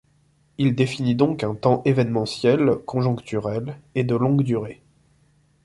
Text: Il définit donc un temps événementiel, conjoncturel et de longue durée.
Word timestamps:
Il 0.57 0.73
définit 0.73 1.13
donc 1.13 1.43
un 1.43 1.53
temps 1.53 1.83
événementiel, 1.85 2.77
conjoncturel 2.87 3.79
et 3.93 4.03
de 4.03 4.15
longue 4.15 4.41
durée. 4.41 4.81